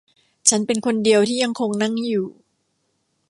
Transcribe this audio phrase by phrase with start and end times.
[0.49, 2.27] ฉันเป็นคนเดียวที่ยังคงนั่งอยู่